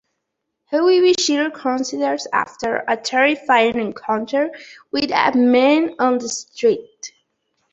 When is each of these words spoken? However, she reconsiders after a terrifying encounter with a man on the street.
However, 0.65 1.13
she 1.19 1.35
reconsiders 1.35 2.25
after 2.33 2.83
a 2.87 2.97
terrifying 2.97 3.79
encounter 3.79 4.49
with 4.91 5.11
a 5.11 5.37
man 5.37 5.93
on 5.99 6.17
the 6.17 6.27
street. 6.27 7.11